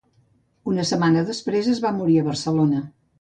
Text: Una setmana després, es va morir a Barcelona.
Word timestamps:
Una 0.71 0.85
setmana 0.91 1.21
després, 1.29 1.69
es 1.75 1.83
va 1.87 1.91
morir 2.01 2.17
a 2.23 2.25
Barcelona. 2.33 2.81